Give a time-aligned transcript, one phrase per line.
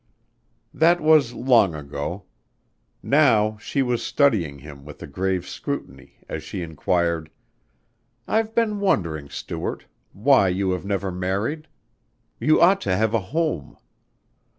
[0.73, 2.23] That was long ago.
[3.03, 7.29] Now she was studying him with a grave scrutiny as she inquired,
[8.27, 11.67] "I've been wondering, Stuart, why you have never married.
[12.39, 13.77] You ought to have a home."